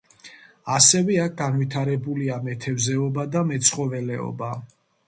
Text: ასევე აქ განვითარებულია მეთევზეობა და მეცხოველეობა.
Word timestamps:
ასევე 0.77 1.17
აქ 1.25 1.35
განვითარებულია 1.43 2.41
მეთევზეობა 2.49 3.31
და 3.37 3.47
მეცხოველეობა. 3.53 4.53